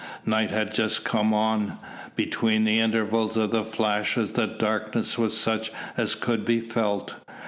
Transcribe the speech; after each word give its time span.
Night 0.25 0.49
had 0.49 0.73
just 0.73 1.03
come 1.03 1.31
on. 1.31 1.77
Between 2.15 2.63
the 2.63 2.79
intervals 2.79 3.37
of 3.37 3.51
the 3.51 3.63
flashes 3.63 4.31
the 4.31 4.47
darkness 4.47 5.15
was 5.15 5.37
such 5.37 5.71
as 5.95 6.15
could 6.15 6.43
be 6.43 6.59
felt. 6.59 7.17